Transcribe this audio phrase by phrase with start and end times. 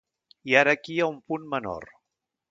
[0.51, 1.85] I ara aquí hi ha un punt menor.